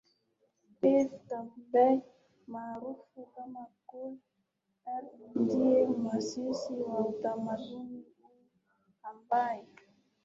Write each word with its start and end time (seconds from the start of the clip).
Clive 0.77 1.15
Campbell 1.27 1.97
maarufu 2.53 3.17
kama 3.35 3.63
Kool 3.89 4.13
Herc 4.85 5.07
ndie 5.39 5.81
mwasisi 6.01 6.73
wa 6.87 6.99
utamaduni 7.07 8.03
huu 8.17 8.43
ambae 9.03 9.67